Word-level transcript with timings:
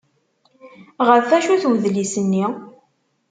Ɣef 1.07 1.27
wacu-t 1.31 1.63
udlis-nni? 1.69 2.45